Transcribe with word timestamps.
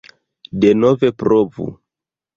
Denove 0.63 1.11
provu 1.19 1.69